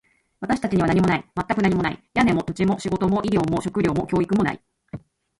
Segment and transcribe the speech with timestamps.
[0.39, 1.23] 私たちには何もない。
[1.35, 2.03] 全く何もない。
[2.15, 4.61] 屋根も、土地も、仕事も、医療も、食料も、教育もない。